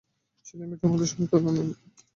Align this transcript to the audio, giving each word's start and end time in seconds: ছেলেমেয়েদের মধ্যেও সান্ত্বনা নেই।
ছেলেমেয়েদের 0.45 0.87
মধ্যেও 0.89 1.11
সান্ত্বনা 1.11 1.51
নেই। 1.55 1.69